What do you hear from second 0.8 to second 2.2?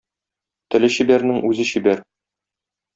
чибәрнең үзе чибәр.